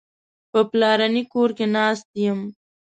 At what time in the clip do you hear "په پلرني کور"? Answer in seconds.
0.51-1.49